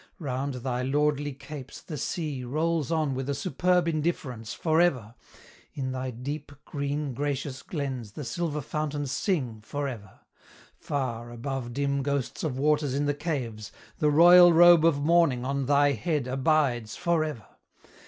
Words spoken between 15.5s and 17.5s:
thy head Abides for ever.